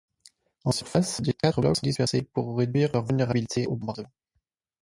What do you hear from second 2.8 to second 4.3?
leur vulnérabilité aux bombardements.